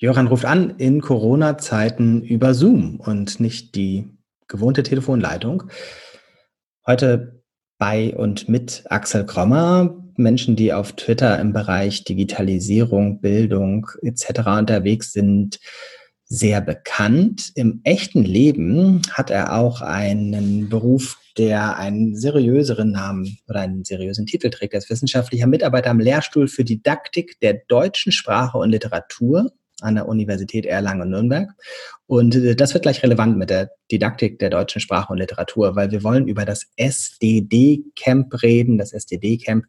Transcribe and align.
Joran 0.00 0.28
ruft 0.28 0.44
an 0.44 0.74
in 0.78 1.00
Corona-Zeiten 1.00 2.22
über 2.22 2.54
Zoom 2.54 3.00
und 3.00 3.40
nicht 3.40 3.74
die 3.74 4.08
gewohnte 4.46 4.84
Telefonleitung. 4.84 5.64
Heute 6.86 7.42
bei 7.78 8.16
und 8.16 8.48
mit 8.48 8.84
Axel 8.90 9.26
Krommer, 9.26 9.96
Menschen, 10.16 10.54
die 10.54 10.72
auf 10.72 10.92
Twitter 10.92 11.40
im 11.40 11.52
Bereich 11.52 12.04
Digitalisierung, 12.04 13.20
Bildung 13.20 13.88
etc. 14.00 14.46
unterwegs 14.60 15.12
sind, 15.12 15.58
sehr 16.26 16.60
bekannt. 16.60 17.50
Im 17.56 17.80
echten 17.82 18.22
Leben 18.22 19.02
hat 19.10 19.30
er 19.30 19.56
auch 19.56 19.80
einen 19.80 20.68
Beruf, 20.68 21.18
der 21.36 21.76
einen 21.76 22.14
seriöseren 22.14 22.92
Namen 22.92 23.38
oder 23.48 23.62
einen 23.62 23.82
seriösen 23.82 24.26
Titel 24.26 24.50
trägt. 24.50 24.74
Er 24.74 24.78
ist 24.78 24.90
wissenschaftlicher 24.90 25.48
Mitarbeiter 25.48 25.90
am 25.90 25.98
Lehrstuhl 25.98 26.46
für 26.46 26.62
Didaktik 26.62 27.40
der 27.40 27.62
deutschen 27.66 28.12
Sprache 28.12 28.58
und 28.58 28.70
Literatur 28.70 29.50
an 29.80 29.94
der 29.94 30.08
Universität 30.08 30.66
Erlangen-Nürnberg. 30.66 31.50
Und 32.06 32.34
äh, 32.34 32.56
das 32.56 32.74
wird 32.74 32.82
gleich 32.82 33.02
relevant 33.02 33.38
mit 33.38 33.50
der 33.50 33.70
Didaktik 33.90 34.38
der 34.38 34.50
deutschen 34.50 34.80
Sprache 34.80 35.12
und 35.12 35.18
Literatur, 35.18 35.76
weil 35.76 35.90
wir 35.90 36.02
wollen 36.02 36.28
über 36.28 36.44
das 36.44 36.66
SDD-Camp 36.76 38.42
reden. 38.42 38.78
Das 38.78 38.92
SDD-Camp 38.92 39.64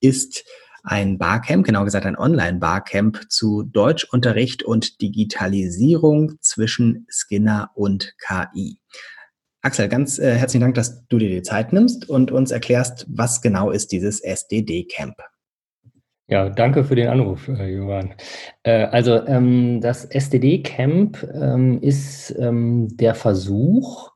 ist 0.00 0.44
ein 0.82 1.18
Barcamp, 1.18 1.66
genau 1.66 1.84
gesagt 1.84 2.06
ein 2.06 2.16
Online-Barcamp 2.16 3.30
zu 3.30 3.62
Deutschunterricht 3.62 4.62
und 4.62 5.00
Digitalisierung 5.00 6.34
zwischen 6.40 7.06
Skinner 7.10 7.70
und 7.74 8.14
KI. 8.18 8.80
Axel, 9.60 9.88
ganz 9.88 10.18
äh, 10.18 10.36
herzlichen 10.36 10.62
Dank, 10.62 10.74
dass 10.76 11.06
du 11.08 11.18
dir 11.18 11.28
die 11.28 11.42
Zeit 11.42 11.72
nimmst 11.72 12.08
und 12.08 12.30
uns 12.30 12.52
erklärst, 12.52 13.06
was 13.08 13.42
genau 13.42 13.70
ist 13.70 13.92
dieses 13.92 14.20
SDD-Camp. 14.20 15.16
Ja, 16.30 16.50
danke 16.50 16.84
für 16.84 16.94
den 16.94 17.08
Anruf, 17.08 17.48
äh, 17.48 17.74
Johann. 17.74 18.12
Äh, 18.62 18.84
also 18.84 19.26
ähm, 19.26 19.80
das 19.80 20.04
SDD-Camp 20.04 21.26
ähm, 21.32 21.80
ist 21.80 22.36
ähm, 22.38 22.88
der 22.96 23.14
Versuch, 23.14 24.12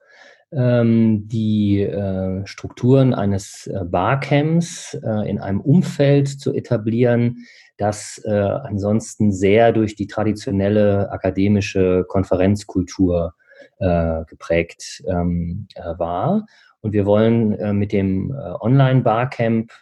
die 0.55 1.81
äh, 1.81 2.47
Strukturen 2.47 3.15
eines 3.15 3.71
Barcamps 3.87 4.93
in 4.93 5.39
einem 5.39 5.63
Umfeld 5.63 6.29
zu 6.29 6.53
etablieren, 6.53 7.47
das 7.79 8.23
ansonsten 8.27 9.33
sehr 9.33 9.73
durch 9.73 9.97
die 9.97 10.07
traditionelle 10.07 11.11
akademische 11.11 12.05
Konferenzkultur 12.07 13.33
geprägt 13.79 15.03
war. 15.07 16.45
Und 16.83 16.93
wir 16.93 17.07
wollen 17.07 17.79
mit 17.79 17.93
dem 17.93 18.31
Online-Barcamp 18.61 19.73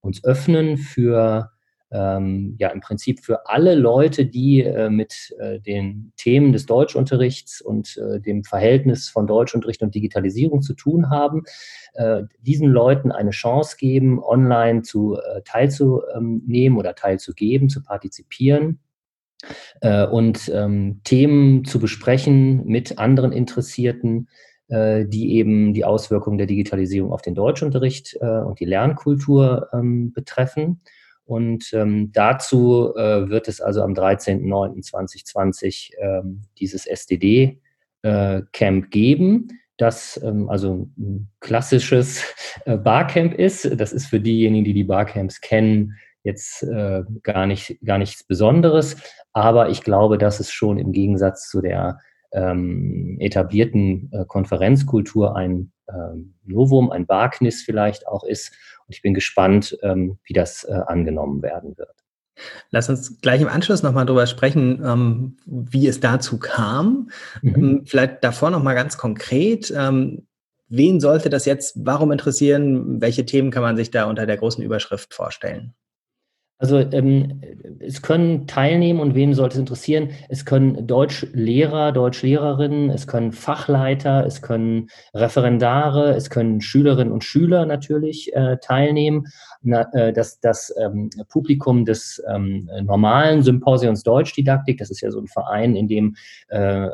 uns 0.00 0.24
öffnen 0.24 0.76
für 0.76 1.50
ähm, 1.92 2.54
ja 2.58 2.68
im 2.68 2.80
Prinzip 2.80 3.20
für 3.20 3.48
alle 3.48 3.74
Leute, 3.74 4.26
die 4.26 4.62
äh, 4.62 4.90
mit 4.90 5.34
äh, 5.38 5.58
den 5.60 6.12
Themen 6.16 6.52
des 6.52 6.66
Deutschunterrichts 6.66 7.60
und 7.60 7.96
äh, 7.96 8.20
dem 8.20 8.44
Verhältnis 8.44 9.08
von 9.08 9.26
Deutschunterricht 9.26 9.82
und 9.82 9.94
Digitalisierung 9.94 10.62
zu 10.62 10.74
tun 10.74 11.10
haben, 11.10 11.42
äh, 11.94 12.22
diesen 12.40 12.68
Leuten 12.68 13.10
eine 13.10 13.30
Chance 13.30 13.76
geben, 13.76 14.22
online 14.22 14.82
zu 14.82 15.16
äh, 15.16 15.42
teilzunehmen 15.44 16.78
oder 16.78 16.94
teilzugeben, 16.94 17.68
zu 17.68 17.82
partizipieren 17.82 18.78
äh, 19.80 20.06
und 20.06 20.50
ähm, 20.54 21.00
Themen 21.04 21.64
zu 21.64 21.80
besprechen 21.80 22.64
mit 22.66 22.98
anderen 22.98 23.32
Interessierten, 23.32 24.28
die 24.70 25.34
eben 25.34 25.74
die 25.74 25.84
Auswirkungen 25.84 26.38
der 26.38 26.46
Digitalisierung 26.46 27.12
auf 27.12 27.22
den 27.22 27.34
Deutschunterricht 27.34 28.16
äh, 28.20 28.40
und 28.40 28.60
die 28.60 28.66
Lernkultur 28.66 29.68
ähm, 29.72 30.12
betreffen. 30.12 30.80
Und 31.30 31.72
ähm, 31.72 32.10
dazu 32.12 32.92
äh, 32.96 33.28
wird 33.28 33.46
es 33.46 33.60
also 33.60 33.82
am 33.82 33.94
13.09.2020 33.94 35.92
ähm, 36.00 36.42
dieses 36.58 36.86
SDD-Camp 36.86 38.90
geben, 38.90 39.46
das 39.76 40.20
ähm, 40.24 40.48
also 40.48 40.88
ein 40.98 41.28
klassisches 41.38 42.24
äh, 42.64 42.76
Barcamp 42.76 43.34
ist. 43.34 43.80
Das 43.80 43.92
ist 43.92 44.06
für 44.06 44.18
diejenigen, 44.18 44.64
die 44.64 44.74
die 44.74 44.82
Barcamps 44.82 45.40
kennen, 45.40 45.94
jetzt 46.24 46.64
äh, 46.64 47.04
gar, 47.22 47.46
nicht, 47.46 47.78
gar 47.84 47.98
nichts 47.98 48.24
Besonderes. 48.24 48.96
Aber 49.32 49.68
ich 49.68 49.82
glaube, 49.82 50.18
dass 50.18 50.40
es 50.40 50.50
schon 50.50 50.78
im 50.78 50.90
Gegensatz 50.90 51.48
zu 51.48 51.60
der 51.60 52.00
ähm, 52.32 53.16
etablierten 53.20 54.10
äh, 54.12 54.24
Konferenzkultur 54.26 55.36
ein 55.36 55.72
ähm, 55.88 56.34
Novum, 56.44 56.90
ein 56.90 57.08
Wagnis 57.08 57.62
vielleicht 57.62 58.06
auch 58.06 58.24
ist. 58.24 58.52
Und 58.86 58.94
ich 58.94 59.02
bin 59.02 59.14
gespannt, 59.14 59.76
ähm, 59.82 60.18
wie 60.24 60.32
das 60.32 60.64
äh, 60.64 60.72
angenommen 60.86 61.42
werden 61.42 61.76
wird. 61.76 61.94
Lass 62.70 62.88
uns 62.88 63.20
gleich 63.20 63.40
im 63.40 63.48
Anschluss 63.48 63.82
nochmal 63.82 64.06
drüber 64.06 64.26
sprechen, 64.26 64.82
ähm, 64.84 65.36
wie 65.46 65.86
es 65.86 66.00
dazu 66.00 66.38
kam. 66.38 67.10
Mhm. 67.42 67.54
Ähm, 67.54 67.82
vielleicht 67.86 68.24
davor 68.24 68.50
nochmal 68.50 68.74
ganz 68.74 68.96
konkret. 68.96 69.72
Ähm, 69.76 70.26
wen 70.68 71.00
sollte 71.00 71.30
das 71.30 71.44
jetzt, 71.44 71.74
warum 71.84 72.12
interessieren? 72.12 73.00
Welche 73.00 73.26
Themen 73.26 73.50
kann 73.50 73.62
man 73.62 73.76
sich 73.76 73.90
da 73.90 74.04
unter 74.04 74.26
der 74.26 74.36
großen 74.36 74.62
Überschrift 74.64 75.14
vorstellen? 75.14 75.74
Also 76.60 76.78
ähm, 76.78 77.40
es 77.80 78.02
können 78.02 78.46
teilnehmen 78.46 79.00
und 79.00 79.14
wen 79.14 79.32
sollte 79.32 79.54
es 79.54 79.60
interessieren? 79.60 80.10
Es 80.28 80.44
können 80.44 80.86
Deutschlehrer, 80.86 81.90
Deutschlehrerinnen, 81.90 82.90
es 82.90 83.06
können 83.06 83.32
Fachleiter, 83.32 84.26
es 84.26 84.42
können 84.42 84.90
Referendare, 85.14 86.14
es 86.14 86.28
können 86.28 86.60
Schülerinnen 86.60 87.12
und 87.12 87.24
Schüler 87.24 87.64
natürlich 87.64 88.34
äh, 88.34 88.58
teilnehmen. 88.58 89.26
Na, 89.62 89.90
äh, 89.94 90.12
das 90.12 90.40
das 90.40 90.72
ähm, 90.78 91.08
Publikum 91.30 91.86
des 91.86 92.22
ähm, 92.28 92.68
normalen 92.82 93.42
Symposiums 93.42 94.02
Deutschdidaktik, 94.02 94.78
das 94.78 94.90
ist 94.90 95.00
ja 95.00 95.10
so 95.10 95.18
ein 95.18 95.28
Verein, 95.28 95.76
in 95.76 95.88
dem 95.88 96.14
äh, 96.48 96.88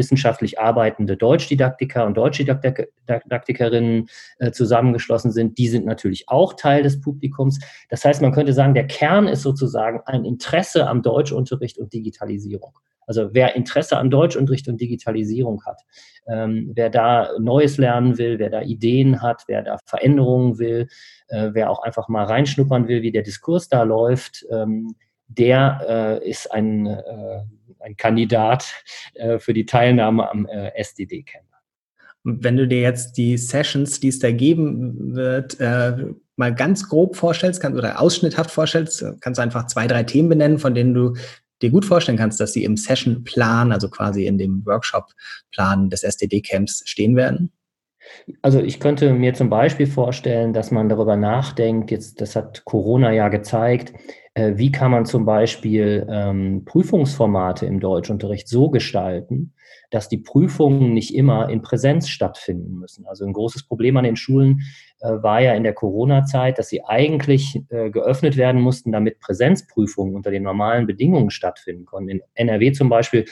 wissenschaftlich 0.00 0.58
arbeitende 0.58 1.16
Deutschdidaktiker 1.16 2.06
und 2.06 2.16
Deutschdidaktikerinnen 2.16 4.08
äh, 4.38 4.50
zusammengeschlossen 4.50 5.30
sind, 5.30 5.58
die 5.58 5.68
sind 5.68 5.84
natürlich 5.84 6.28
auch 6.28 6.54
Teil 6.54 6.82
des 6.82 7.02
Publikums. 7.02 7.60
Das 7.90 8.04
heißt, 8.04 8.22
man 8.22 8.32
könnte 8.32 8.54
sagen, 8.54 8.72
der 8.72 8.86
Kern 9.00 9.28
ist 9.28 9.40
sozusagen 9.40 10.02
ein 10.04 10.26
Interesse 10.26 10.86
am 10.86 11.00
Deutschunterricht 11.00 11.78
und 11.78 11.94
Digitalisierung. 11.94 12.78
Also 13.06 13.30
wer 13.32 13.56
Interesse 13.56 13.96
an 13.96 14.10
Deutschunterricht 14.10 14.68
und 14.68 14.78
Digitalisierung 14.78 15.64
hat, 15.64 15.80
ähm, 16.28 16.72
wer 16.74 16.90
da 16.90 17.30
Neues 17.38 17.78
lernen 17.78 18.18
will, 18.18 18.38
wer 18.38 18.50
da 18.50 18.60
Ideen 18.60 19.22
hat, 19.22 19.44
wer 19.46 19.62
da 19.62 19.78
Veränderungen 19.86 20.58
will, 20.58 20.86
äh, 21.28 21.48
wer 21.54 21.70
auch 21.70 21.82
einfach 21.82 22.08
mal 22.08 22.24
reinschnuppern 22.24 22.88
will, 22.88 23.00
wie 23.00 23.10
der 23.10 23.22
Diskurs 23.22 23.70
da 23.70 23.84
läuft, 23.84 24.44
ähm, 24.50 24.94
der 25.28 26.20
äh, 26.22 26.28
ist 26.28 26.52
ein 26.52 26.86
äh, 26.86 27.40
ein 27.78 27.96
Kandidat 27.96 28.84
äh, 29.14 29.38
für 29.38 29.54
die 29.54 29.64
Teilnahme 29.64 30.30
am 30.30 30.46
äh, 30.46 30.70
SDD-Camp. 30.74 31.46
Wenn 32.22 32.58
du 32.58 32.68
dir 32.68 32.82
jetzt 32.82 33.16
die 33.16 33.38
Sessions, 33.38 33.98
die 33.98 34.08
es 34.08 34.18
da 34.18 34.30
geben 34.30 35.14
wird, 35.14 35.58
äh, 35.58 36.12
mal 36.40 36.54
ganz 36.54 36.88
grob 36.88 37.14
vorstellst 37.14 37.60
kann, 37.60 37.76
oder 37.76 38.00
ausschnitthaft 38.00 38.50
vorstellst, 38.50 39.04
kannst 39.20 39.38
du 39.38 39.42
einfach 39.42 39.66
zwei, 39.66 39.86
drei 39.86 40.02
Themen 40.02 40.28
benennen, 40.28 40.58
von 40.58 40.74
denen 40.74 40.94
du 40.94 41.14
dir 41.62 41.70
gut 41.70 41.84
vorstellen 41.84 42.18
kannst, 42.18 42.40
dass 42.40 42.52
sie 42.52 42.64
im 42.64 42.76
Sessionplan, 42.76 43.70
also 43.70 43.88
quasi 43.88 44.26
in 44.26 44.38
dem 44.38 44.64
Workshop-Plan 44.66 45.90
des 45.90 46.02
SDD-Camps 46.02 46.82
stehen 46.86 47.14
werden? 47.14 47.52
Also 48.42 48.60
ich 48.60 48.80
könnte 48.80 49.12
mir 49.12 49.34
zum 49.34 49.50
Beispiel 49.50 49.86
vorstellen, 49.86 50.52
dass 50.52 50.70
man 50.70 50.88
darüber 50.88 51.16
nachdenkt, 51.16 51.90
jetzt, 51.90 52.20
das 52.20 52.34
hat 52.34 52.64
Corona 52.64 53.12
ja 53.12 53.28
gezeigt, 53.28 53.92
äh, 54.34 54.54
wie 54.56 54.72
kann 54.72 54.90
man 54.90 55.04
zum 55.04 55.26
Beispiel 55.26 56.06
ähm, 56.08 56.64
Prüfungsformate 56.64 57.66
im 57.66 57.78
Deutschunterricht 57.78 58.48
so 58.48 58.70
gestalten, 58.70 59.52
dass 59.90 60.08
die 60.08 60.18
Prüfungen 60.18 60.94
nicht 60.94 61.14
immer 61.14 61.48
in 61.50 61.62
Präsenz 61.62 62.08
stattfinden 62.08 62.78
müssen. 62.78 63.06
Also 63.06 63.26
ein 63.26 63.32
großes 63.32 63.64
Problem 63.64 63.96
an 63.96 64.04
den 64.04 64.16
Schulen 64.16 64.60
äh, 64.60 64.89
war 65.08 65.40
ja 65.40 65.54
in 65.54 65.62
der 65.62 65.72
Corona-Zeit, 65.72 66.58
dass 66.58 66.68
sie 66.68 66.84
eigentlich 66.84 67.62
äh, 67.70 67.90
geöffnet 67.90 68.36
werden 68.36 68.60
mussten, 68.60 68.92
damit 68.92 69.20
Präsenzprüfungen 69.20 70.14
unter 70.14 70.30
den 70.30 70.42
normalen 70.42 70.86
Bedingungen 70.86 71.30
stattfinden 71.30 71.84
konnten. 71.86 72.10
In 72.10 72.22
NRW 72.34 72.72
zum 72.72 72.88
Beispiel, 72.88 73.24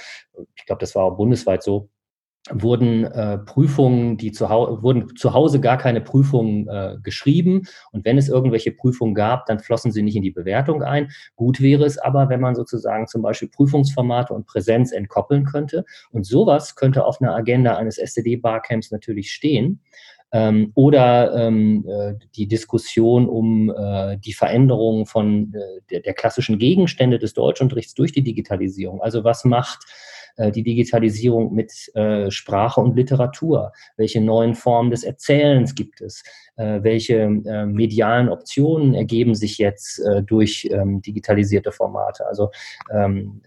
ich 0.56 0.66
glaube, 0.66 0.80
das 0.80 0.94
war 0.94 1.04
auch 1.04 1.16
bundesweit 1.16 1.62
so, 1.62 1.90
wurden 2.50 3.04
äh, 3.04 3.38
Prüfungen, 3.38 4.16
die 4.16 4.32
zu 4.32 4.48
Hause, 4.48 4.82
wurden 4.82 5.16
zu 5.16 5.34
Hause 5.34 5.60
gar 5.60 5.76
keine 5.76 6.00
Prüfungen 6.00 6.68
äh, 6.68 6.96
geschrieben. 7.02 7.62
Und 7.92 8.04
wenn 8.04 8.18
es 8.18 8.28
irgendwelche 8.28 8.72
Prüfungen 8.72 9.14
gab, 9.14 9.46
dann 9.46 9.58
flossen 9.58 9.92
sie 9.92 10.02
nicht 10.02 10.16
in 10.16 10.22
die 10.22 10.30
Bewertung 10.30 10.82
ein. 10.82 11.10
Gut 11.36 11.60
wäre 11.60 11.84
es 11.84 11.98
aber, 11.98 12.28
wenn 12.28 12.40
man 12.40 12.54
sozusagen 12.54 13.06
zum 13.06 13.22
Beispiel 13.22 13.48
Prüfungsformate 13.48 14.32
und 14.32 14.46
Präsenz 14.46 14.92
entkoppeln 14.92 15.44
könnte. 15.44 15.84
Und 16.10 16.26
sowas 16.26 16.76
könnte 16.76 17.04
auf 17.04 17.20
einer 17.20 17.34
Agenda 17.34 17.76
eines 17.76 17.98
STD-Barcamps 17.98 18.90
natürlich 18.90 19.30
stehen. 19.30 19.80
Ähm, 20.30 20.72
oder 20.74 21.34
ähm, 21.34 21.86
äh, 21.88 22.14
die 22.36 22.46
Diskussion 22.46 23.28
um 23.28 23.70
äh, 23.70 24.18
die 24.18 24.34
Veränderung 24.34 25.06
von 25.06 25.54
äh, 25.54 25.80
der, 25.90 26.00
der 26.00 26.12
klassischen 26.12 26.58
Gegenstände 26.58 27.18
des 27.18 27.32
Deutschunterrichts 27.32 27.94
durch 27.94 28.12
die 28.12 28.22
Digitalisierung. 28.22 29.00
Also 29.00 29.24
was 29.24 29.46
macht 29.46 29.84
äh, 30.36 30.52
die 30.52 30.62
Digitalisierung 30.62 31.54
mit 31.54 31.72
äh, 31.94 32.30
Sprache 32.30 32.78
und 32.82 32.94
Literatur? 32.94 33.72
Welche 33.96 34.20
neuen 34.20 34.54
Formen 34.54 34.90
des 34.90 35.02
Erzählens 35.02 35.74
gibt 35.74 36.00
es? 36.00 36.22
Welche 36.56 37.28
medialen 37.28 38.28
Optionen 38.28 38.92
ergeben 38.92 39.36
sich 39.36 39.58
jetzt 39.58 40.02
durch 40.26 40.68
ähm, 40.72 41.00
digitalisierte 41.00 41.70
Formate? 41.70 42.26
Also 42.26 42.50
ähm, 42.92 43.42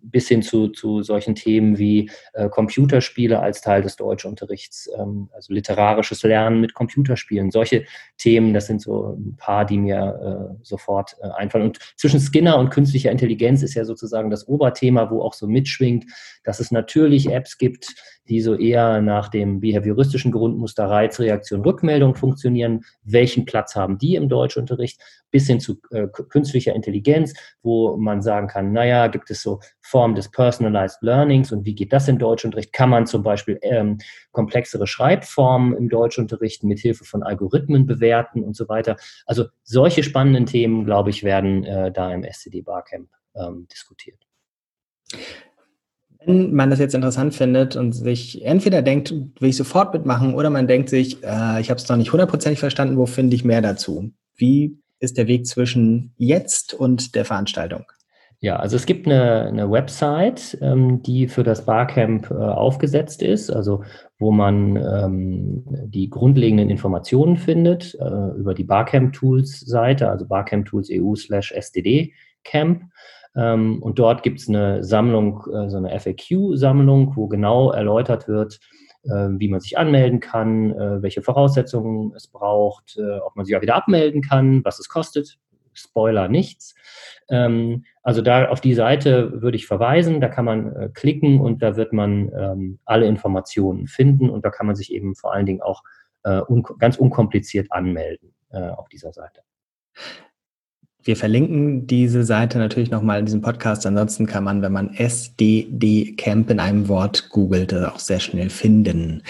bis 0.00 0.28
hin 0.28 0.42
zu, 0.42 0.68
zu 0.68 1.02
solchen 1.02 1.34
Themen 1.34 1.78
wie 1.78 2.10
äh, 2.34 2.48
Computerspiele 2.48 3.40
als 3.40 3.60
Teil 3.60 3.82
des 3.82 3.96
Deutschunterrichts, 3.96 4.88
ähm, 4.98 5.28
also 5.32 5.52
literarisches 5.52 6.22
Lernen 6.22 6.60
mit 6.60 6.74
Computerspielen. 6.74 7.50
Solche 7.50 7.84
Themen, 8.18 8.54
das 8.54 8.66
sind 8.66 8.80
so 8.80 9.16
ein 9.18 9.36
paar, 9.36 9.64
die 9.64 9.78
mir 9.78 10.56
äh, 10.58 10.64
sofort 10.64 11.16
äh, 11.20 11.28
einfallen. 11.28 11.66
Und 11.66 11.78
zwischen 11.96 12.20
Skinner 12.20 12.58
und 12.58 12.70
künstlicher 12.70 13.10
Intelligenz 13.10 13.62
ist 13.62 13.74
ja 13.74 13.84
sozusagen 13.84 14.30
das 14.30 14.46
Oberthema, 14.48 15.10
wo 15.10 15.22
auch 15.22 15.34
so 15.34 15.46
mitschwingt, 15.46 16.06
dass 16.44 16.60
es 16.60 16.70
natürlich 16.70 17.30
Apps 17.30 17.58
gibt, 17.58 17.94
die 18.28 18.40
so 18.40 18.54
eher 18.54 19.00
nach 19.00 19.28
dem 19.28 19.60
behavioristischen 19.60 20.32
Grundmuster 20.32 20.86
Reizreaktion 20.86 21.62
Rückmeldung 21.62 22.14
funktionieren. 22.14 22.84
Welchen 23.04 23.44
Platz 23.44 23.76
haben 23.76 23.98
die 23.98 24.16
im 24.16 24.28
Deutschunterricht? 24.28 25.00
Bis 25.30 25.46
hin 25.46 25.60
zu 25.60 25.80
äh, 25.90 26.06
künstlicher 26.08 26.74
Intelligenz, 26.74 27.34
wo 27.62 27.96
man 27.96 28.22
sagen 28.22 28.48
kann, 28.48 28.72
naja, 28.72 29.06
gibt 29.08 29.30
es 29.30 29.42
so 29.42 29.60
Formen 29.96 30.14
des 30.14 30.30
Personalized 30.30 31.00
Learnings 31.00 31.52
und 31.52 31.64
wie 31.64 31.74
geht 31.74 31.90
das 31.90 32.06
im 32.06 32.18
Deutschunterricht? 32.18 32.70
Kann 32.74 32.90
man 32.90 33.06
zum 33.06 33.22
Beispiel 33.22 33.58
ähm, 33.62 33.96
komplexere 34.30 34.86
Schreibformen 34.86 35.74
im 35.74 35.88
Deutschunterricht 35.88 36.64
mit 36.64 36.80
Hilfe 36.80 37.06
von 37.06 37.22
Algorithmen 37.22 37.86
bewerten 37.86 38.44
und 38.44 38.54
so 38.54 38.68
weiter? 38.68 38.98
Also 39.24 39.46
solche 39.62 40.02
spannenden 40.02 40.44
Themen, 40.44 40.84
glaube 40.84 41.08
ich, 41.08 41.24
werden 41.24 41.64
äh, 41.64 41.90
da 41.90 42.12
im 42.12 42.24
SCD 42.24 42.60
Barcamp 42.60 43.08
ähm, 43.34 43.68
diskutiert. 43.72 44.18
Wenn 46.22 46.52
man 46.52 46.68
das 46.68 46.78
jetzt 46.78 46.94
interessant 46.94 47.34
findet 47.34 47.74
und 47.74 47.92
sich 47.92 48.44
entweder 48.44 48.82
denkt, 48.82 49.14
will 49.40 49.48
ich 49.48 49.56
sofort 49.56 49.94
mitmachen, 49.94 50.34
oder 50.34 50.50
man 50.50 50.66
denkt 50.66 50.90
sich, 50.90 51.24
äh, 51.24 51.58
ich 51.58 51.70
habe 51.70 51.80
es 51.80 51.88
noch 51.88 51.96
nicht 51.96 52.12
hundertprozentig 52.12 52.60
verstanden, 52.60 52.98
wo 52.98 53.06
finde 53.06 53.34
ich 53.34 53.46
mehr 53.46 53.62
dazu? 53.62 54.10
Wie 54.34 54.78
ist 54.98 55.16
der 55.16 55.26
Weg 55.26 55.46
zwischen 55.46 56.12
jetzt 56.18 56.74
und 56.74 57.14
der 57.14 57.24
Veranstaltung? 57.24 57.86
Ja, 58.46 58.60
also 58.60 58.76
es 58.76 58.86
gibt 58.86 59.08
eine, 59.08 59.46
eine 59.46 59.68
Website, 59.72 60.56
ähm, 60.60 61.02
die 61.02 61.26
für 61.26 61.42
das 61.42 61.66
Barcamp 61.66 62.30
äh, 62.30 62.34
aufgesetzt 62.34 63.20
ist, 63.20 63.50
also 63.50 63.82
wo 64.20 64.30
man 64.30 64.76
ähm, 64.76 65.64
die 65.88 66.08
grundlegenden 66.08 66.70
Informationen 66.70 67.38
findet 67.38 67.96
äh, 67.96 68.38
über 68.38 68.54
die 68.54 68.62
Barcamp 68.62 69.14
Tools 69.14 69.58
Seite, 69.58 70.08
also 70.08 70.28
Barcamp 70.28 70.66
Tools 70.66 70.88
EU 70.92 71.16
slash 71.16 71.50
SDD 71.50 72.12
Camp. 72.44 72.84
Ähm, 73.34 73.82
und 73.82 73.98
dort 73.98 74.22
gibt 74.22 74.38
es 74.38 74.48
eine 74.48 74.84
Sammlung, 74.84 75.42
äh, 75.52 75.68
so 75.68 75.78
eine 75.78 75.98
FAQ-Sammlung, 75.98 77.16
wo 77.16 77.26
genau 77.26 77.72
erläutert 77.72 78.28
wird, 78.28 78.60
äh, 79.02 79.26
wie 79.38 79.48
man 79.48 79.58
sich 79.58 79.76
anmelden 79.76 80.20
kann, 80.20 80.70
äh, 80.70 81.02
welche 81.02 81.20
Voraussetzungen 81.20 82.12
es 82.14 82.28
braucht, 82.28 82.96
ob 83.24 83.34
man 83.34 83.44
sich 83.44 83.56
auch 83.56 83.62
wieder 83.62 83.74
abmelden 83.74 84.22
kann, 84.22 84.64
was 84.64 84.78
es 84.78 84.88
kostet. 84.88 85.36
Spoiler 85.76 86.28
nichts. 86.28 86.74
Ähm, 87.28 87.84
also 88.02 88.22
da 88.22 88.48
auf 88.48 88.60
die 88.60 88.74
Seite 88.74 89.42
würde 89.42 89.56
ich 89.56 89.66
verweisen, 89.66 90.20
da 90.20 90.28
kann 90.28 90.44
man 90.44 90.92
klicken 90.94 91.40
und 91.40 91.62
da 91.62 91.76
wird 91.76 91.92
man 91.92 92.30
ähm, 92.38 92.78
alle 92.84 93.06
Informationen 93.06 93.86
finden 93.86 94.30
und 94.30 94.44
da 94.44 94.50
kann 94.50 94.66
man 94.66 94.76
sich 94.76 94.92
eben 94.92 95.14
vor 95.14 95.32
allen 95.32 95.46
Dingen 95.46 95.62
auch 95.62 95.82
ganz 96.80 96.96
unkompliziert 96.96 97.70
anmelden 97.70 98.34
auf 98.50 98.88
dieser 98.88 99.12
Seite. 99.12 99.42
Wir 101.06 101.16
verlinken 101.16 101.86
diese 101.86 102.24
Seite 102.24 102.58
natürlich 102.58 102.90
nochmal 102.90 103.20
in 103.20 103.26
diesem 103.26 103.40
Podcast. 103.40 103.86
Ansonsten 103.86 104.26
kann 104.26 104.42
man, 104.42 104.60
wenn 104.60 104.72
man 104.72 104.92
SDD 104.92 106.16
Camp 106.16 106.50
in 106.50 106.58
einem 106.58 106.88
Wort 106.88 107.28
googelt, 107.30 107.72
auch 107.72 108.00
sehr 108.00 108.18
schnell 108.18 108.50
finden. 108.50 109.22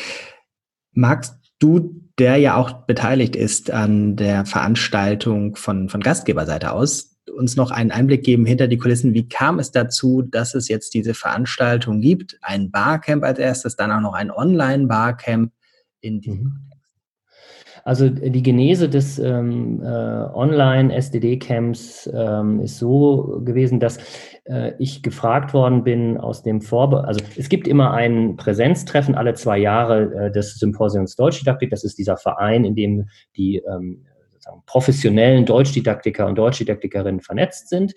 Magst 0.93 1.37
du, 1.59 2.01
der 2.19 2.37
ja 2.37 2.57
auch 2.57 2.73
beteiligt 2.87 3.37
ist 3.37 3.71
an 3.71 4.17
der 4.17 4.47
Veranstaltung 4.47 5.57
von, 5.57 5.89
von 5.89 6.01
Gastgeberseite 6.01 6.73
aus, 6.73 7.17
uns 7.37 7.57
noch 7.57 7.71
einen 7.71 7.91
Einblick 7.91 8.25
geben 8.25 8.47
hinter 8.47 8.69
die 8.69 8.79
Kulissen. 8.79 9.13
Wie 9.13 9.29
kam 9.29 9.59
es 9.59 9.71
dazu, 9.71 10.23
dass 10.23 10.55
es 10.55 10.69
jetzt 10.69 10.95
diese 10.95 11.13
Veranstaltung 11.13 12.01
gibt? 12.01 12.39
Ein 12.41 12.71
Barcamp 12.71 13.25
als 13.25 13.39
erstes, 13.39 13.77
dann 13.77 13.93
auch 13.93 14.01
noch 14.01 14.15
ein 14.15 14.31
Online-Barcamp 14.31 15.53
in 16.01 16.21
diesem 16.21 16.45
mhm. 16.45 16.71
Also 17.87 18.09
die 18.09 18.43
Genese 18.43 18.89
des 18.89 19.21
ähm, 19.21 19.81
äh, 19.81 19.87
Online-SDD-Camps 19.87 22.11
ähm, 22.13 22.59
ist 22.59 22.81
so 22.81 23.41
gewesen, 23.45 23.79
dass 23.79 23.99
äh, 24.43 24.73
ich 24.81 25.05
gefragt 25.05 25.55
worden 25.55 25.85
bin 25.85 26.19
aus 26.19 26.43
dem 26.43 26.63
Vorbe 26.63 27.05
also 27.05 27.21
es 27.37 27.49
gibt 27.49 27.69
immer 27.69 27.93
ein 27.93 28.35
Präsenztreffen 28.35 29.15
alle 29.15 29.35
zwei 29.35 29.59
Jahre 29.59 30.27
äh, 30.27 30.33
des 30.33 30.59
Symposiums 30.59 31.15
Deutschdidaktik. 31.15 31.71
Das 31.71 31.85
ist 31.85 31.97
dieser 31.97 32.17
Verein, 32.17 32.65
in 32.65 32.75
dem 32.75 33.09
die 33.37 33.59
ähm, 33.59 34.05
professionellen 34.67 35.47
Deutschdidaktiker 35.47 36.27
und 36.27 36.37
Deutschdidaktikerinnen 36.37 37.21
vernetzt 37.21 37.69
sind 37.69 37.95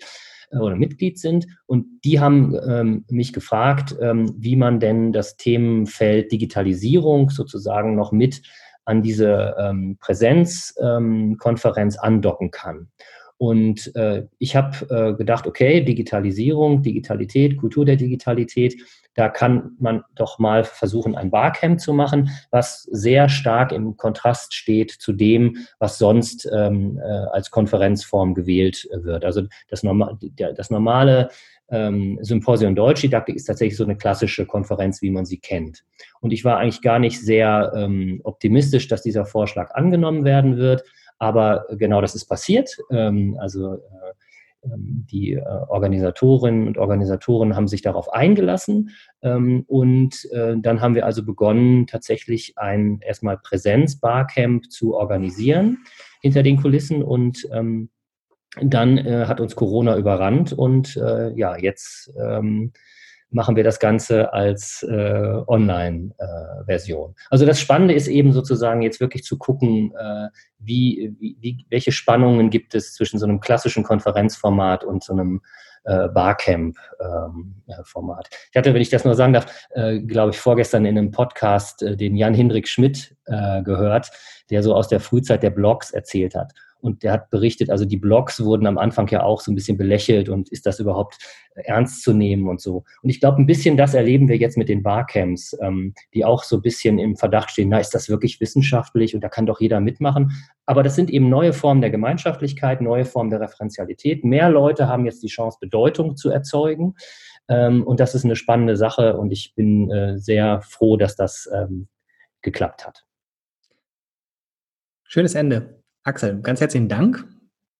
äh, 0.52 0.58
oder 0.58 0.76
Mitglied 0.76 1.18
sind. 1.18 1.48
Und 1.66 1.86
die 2.04 2.20
haben 2.20 2.56
ähm, 2.64 3.04
mich 3.10 3.32
gefragt, 3.32 3.96
ähm, 4.00 4.32
wie 4.36 4.54
man 4.54 4.78
denn 4.78 5.12
das 5.12 5.36
Themenfeld 5.36 6.30
Digitalisierung 6.30 7.30
sozusagen 7.30 7.96
noch 7.96 8.12
mit 8.12 8.42
an 8.84 9.02
diese 9.02 9.56
ähm, 9.58 9.96
Präsenzkonferenz 10.00 11.94
ähm, 11.96 12.00
andocken 12.02 12.50
kann. 12.50 12.88
Und 13.42 13.96
äh, 13.96 14.26
ich 14.38 14.54
habe 14.54 14.86
äh, 14.90 15.14
gedacht, 15.14 15.46
okay, 15.46 15.80
Digitalisierung, 15.80 16.82
Digitalität, 16.82 17.56
Kultur 17.56 17.86
der 17.86 17.96
Digitalität, 17.96 18.76
da 19.14 19.30
kann 19.30 19.76
man 19.78 20.04
doch 20.14 20.38
mal 20.38 20.62
versuchen, 20.62 21.16
ein 21.16 21.30
Barcamp 21.30 21.80
zu 21.80 21.94
machen, 21.94 22.28
was 22.50 22.82
sehr 22.82 23.30
stark 23.30 23.72
im 23.72 23.96
Kontrast 23.96 24.52
steht 24.52 24.90
zu 24.90 25.14
dem, 25.14 25.56
was 25.78 25.96
sonst 25.96 26.46
ähm, 26.52 27.00
äh, 27.02 27.08
als 27.32 27.50
Konferenzform 27.50 28.34
gewählt 28.34 28.86
wird. 28.92 29.24
Also 29.24 29.44
das, 29.70 29.82
norma 29.82 30.18
das 30.36 30.68
normale 30.68 31.30
ähm, 31.70 32.18
Symposium 32.20 32.74
Deutschdidaktik 32.74 33.36
ist 33.36 33.44
tatsächlich 33.44 33.78
so 33.78 33.84
eine 33.84 33.96
klassische 33.96 34.44
Konferenz, 34.44 35.00
wie 35.00 35.10
man 35.10 35.24
sie 35.24 35.38
kennt. 35.38 35.82
Und 36.20 36.34
ich 36.34 36.44
war 36.44 36.58
eigentlich 36.58 36.82
gar 36.82 36.98
nicht 36.98 37.18
sehr 37.18 37.72
ähm, 37.74 38.20
optimistisch, 38.22 38.86
dass 38.88 39.00
dieser 39.00 39.24
Vorschlag 39.24 39.74
angenommen 39.74 40.26
werden 40.26 40.58
wird. 40.58 40.84
Aber 41.20 41.66
genau 41.70 42.00
das 42.00 42.16
ist 42.16 42.24
passiert. 42.24 42.76
Ähm, 42.90 43.36
also 43.38 43.74
äh, 43.74 43.78
ähm, 44.64 45.06
die 45.10 45.34
äh, 45.34 45.42
Organisatorinnen 45.68 46.66
und 46.66 46.78
Organisatoren 46.78 47.56
haben 47.56 47.68
sich 47.68 47.82
darauf 47.82 48.12
eingelassen. 48.12 48.90
Ähm, 49.22 49.64
und 49.68 50.28
äh, 50.32 50.56
dann 50.58 50.80
haben 50.80 50.94
wir 50.94 51.06
also 51.06 51.24
begonnen, 51.24 51.86
tatsächlich 51.86 52.54
ein 52.56 53.00
erstmal 53.00 53.38
Präsenz-Barcamp 53.38 54.70
zu 54.70 54.94
organisieren 54.94 55.78
hinter 56.20 56.42
den 56.42 56.60
Kulissen 56.60 57.02
und 57.02 57.48
ähm, 57.52 57.90
dann 58.60 58.98
äh, 58.98 59.26
hat 59.26 59.40
uns 59.40 59.54
Corona 59.54 59.96
überrannt 59.96 60.52
und 60.52 60.96
äh, 60.96 61.32
ja, 61.34 61.56
jetzt 61.56 62.12
ähm, 62.20 62.72
machen 63.30 63.56
wir 63.56 63.64
das 63.64 63.78
Ganze 63.78 64.32
als 64.32 64.82
äh, 64.82 65.42
Online-Version. 65.46 67.14
also 67.30 67.46
das 67.46 67.60
Spannende 67.60 67.94
ist 67.94 68.08
eben 68.08 68.32
sozusagen 68.32 68.82
jetzt 68.82 69.00
wirklich 69.00 69.24
zu 69.24 69.38
gucken, 69.38 69.92
äh, 69.96 70.28
wie, 70.58 71.14
wie, 71.18 71.64
welche 71.68 71.92
Spannungen 71.92 72.50
gibt 72.50 72.74
es 72.74 72.94
zwischen 72.94 73.18
so 73.18 73.26
einem 73.26 73.40
klassischen 73.40 73.84
Konferenzformat 73.84 74.84
und 74.84 75.04
so 75.04 75.12
einem 75.12 75.42
äh, 75.84 76.08
Barcamp-Format. 76.08 78.28
Ähm, 78.30 78.38
ich 78.50 78.56
hatte, 78.56 78.74
wenn 78.74 78.82
ich 78.82 78.90
das 78.90 79.04
nur 79.04 79.14
sagen 79.14 79.32
darf, 79.32 79.46
äh, 79.70 80.00
glaube 80.00 80.30
ich, 80.30 80.38
vorgestern 80.38 80.84
in 80.84 80.98
einem 80.98 81.10
Podcast 81.10 81.82
äh, 81.82 81.96
den 81.96 82.16
Jan 82.16 82.34
Hindrik 82.34 82.68
Schmidt 82.68 83.16
äh, 83.26 83.62
gehört, 83.62 84.10
der 84.50 84.62
so 84.62 84.74
aus 84.74 84.88
der 84.88 85.00
Frühzeit 85.00 85.42
der 85.42 85.50
Blogs 85.50 85.90
erzählt 85.90 86.34
hat. 86.34 86.52
Und 86.80 87.02
der 87.02 87.12
hat 87.12 87.30
berichtet, 87.30 87.70
also 87.70 87.84
die 87.84 87.96
Blogs 87.96 88.42
wurden 88.42 88.66
am 88.66 88.78
Anfang 88.78 89.08
ja 89.08 89.22
auch 89.22 89.40
so 89.40 89.50
ein 89.50 89.54
bisschen 89.54 89.76
belächelt 89.76 90.28
und 90.28 90.48
ist 90.50 90.66
das 90.66 90.80
überhaupt 90.80 91.18
ernst 91.54 92.02
zu 92.02 92.12
nehmen 92.12 92.48
und 92.48 92.60
so. 92.60 92.84
Und 93.02 93.10
ich 93.10 93.20
glaube, 93.20 93.40
ein 93.40 93.46
bisschen 93.46 93.76
das 93.76 93.94
erleben 93.94 94.28
wir 94.28 94.36
jetzt 94.36 94.56
mit 94.56 94.68
den 94.68 94.82
Barcamps, 94.82 95.56
ähm, 95.60 95.94
die 96.14 96.24
auch 96.24 96.44
so 96.44 96.56
ein 96.56 96.62
bisschen 96.62 96.98
im 96.98 97.16
Verdacht 97.16 97.50
stehen, 97.50 97.68
na, 97.68 97.78
ist 97.78 97.94
das 97.94 98.08
wirklich 98.08 98.40
wissenschaftlich 98.40 99.14
und 99.14 99.22
da 99.22 99.28
kann 99.28 99.46
doch 99.46 99.60
jeder 99.60 99.80
mitmachen. 99.80 100.32
Aber 100.66 100.82
das 100.82 100.94
sind 100.94 101.10
eben 101.10 101.28
neue 101.28 101.52
Formen 101.52 101.80
der 101.80 101.90
Gemeinschaftlichkeit, 101.90 102.80
neue 102.80 103.04
Formen 103.04 103.30
der 103.30 103.40
Referenzialität. 103.40 104.24
Mehr 104.24 104.48
Leute 104.48 104.88
haben 104.88 105.04
jetzt 105.04 105.22
die 105.22 105.28
Chance, 105.28 105.58
Bedeutung 105.60 106.16
zu 106.16 106.30
erzeugen. 106.30 106.94
Ähm, 107.48 107.82
und 107.82 108.00
das 108.00 108.14
ist 108.14 108.24
eine 108.24 108.36
spannende 108.36 108.76
Sache 108.76 109.16
und 109.18 109.32
ich 109.32 109.54
bin 109.54 109.90
äh, 109.90 110.18
sehr 110.18 110.62
froh, 110.62 110.96
dass 110.96 111.16
das 111.16 111.48
ähm, 111.52 111.88
geklappt 112.42 112.86
hat. 112.86 113.04
Schönes 115.04 115.34
Ende. 115.34 115.79
Axel, 116.02 116.40
ganz 116.40 116.60
herzlichen 116.60 116.88
Dank. 116.88 117.26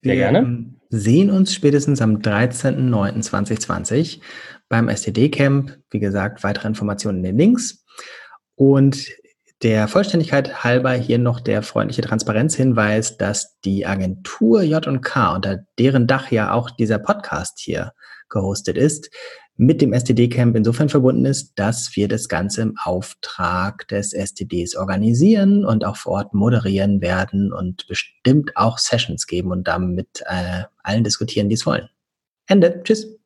Wir 0.03 0.15
Sehr 0.15 0.31
gerne. 0.31 0.75
sehen 0.91 1.31
uns 1.31 1.55
spätestens 1.55 2.03
am 2.03 2.19
13.09.2020 2.19 4.21
beim 4.69 4.89
STD-Camp. 4.89 5.79
Wie 5.91 6.01
gesagt, 6.01 6.43
weitere 6.43 6.69
Informationen 6.69 7.19
in 7.19 7.25
den 7.25 7.39
Links. 7.39 7.85
Und 8.57 9.07
der 9.63 9.89
Vollständigkeit 9.89 10.65
halber 10.65 10.93
hier 10.93 11.19
noch 11.19 11.41
der 11.41 11.63
freundliche 11.63 12.03
Transparenzhinweis, 12.03 13.19
dass 13.19 13.59
die 13.61 13.87
Agentur 13.87 14.63
J&K, 14.63 15.35
unter 15.35 15.59
deren 15.79 16.07
Dach 16.07 16.31
ja 16.31 16.53
auch 16.53 16.71
dieser 16.71 16.99
Podcast 16.99 17.61
hier 17.61 17.93
gehostet 18.31 18.79
ist, 18.79 19.11
mit 19.61 19.83
dem 19.83 19.93
STD-Camp 19.93 20.57
insofern 20.57 20.89
verbunden 20.89 21.27
ist, 21.27 21.53
dass 21.57 21.95
wir 21.95 22.09
das 22.09 22.31
Ganze 22.31 22.63
im 22.63 22.79
Auftrag 22.83 23.87
des 23.89 24.15
STDs 24.15 24.75
organisieren 24.75 25.67
und 25.67 25.85
auch 25.85 25.99
vor 25.99 26.13
Ort 26.13 26.33
moderieren 26.33 27.03
werden 27.03 27.53
und 27.53 27.87
bestimmt 27.87 28.57
auch 28.57 28.79
Sessions 28.79 29.27
geben 29.27 29.51
und 29.51 29.69
damit 29.69 30.23
äh, 30.25 30.63
allen 30.83 31.05
diskutieren, 31.05 31.51
die 31.51 31.57
es 31.57 31.67
wollen. 31.67 31.91
Ende. 32.47 32.81
Tschüss. 32.85 33.20